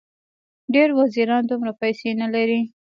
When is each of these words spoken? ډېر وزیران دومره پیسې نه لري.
ډېر 0.73 0.89
وزیران 0.99 1.41
دومره 1.47 1.71
پیسې 1.81 2.09
نه 2.21 2.27
لري. 2.33 2.61